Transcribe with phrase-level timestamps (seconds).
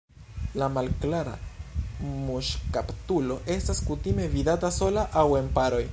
[0.59, 1.33] La Malklara
[2.29, 5.85] muŝkaptulo estas kutime vidata sola aŭ en paroj.